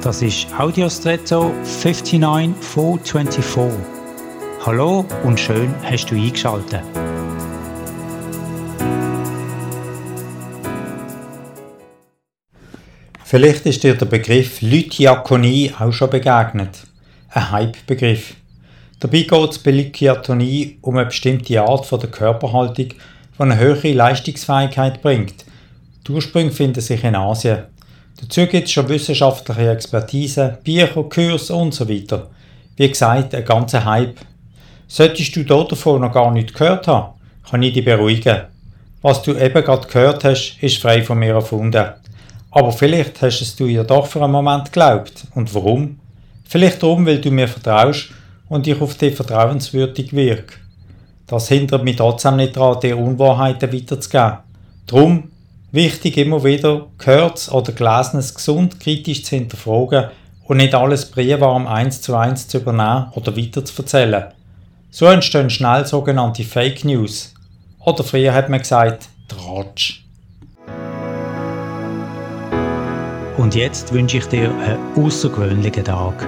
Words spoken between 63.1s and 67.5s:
oder weiter zu erzählen. So entstehen schnell sogenannte Fake News.